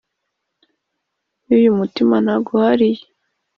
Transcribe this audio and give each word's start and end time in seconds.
Y' 1.47 1.51
uyu 1.57 1.71
mutima 1.79 2.15
naguhariye! 2.25 3.03